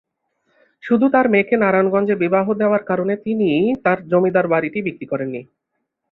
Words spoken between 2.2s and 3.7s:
বিবাহ দেওয়ার কারণে তিনি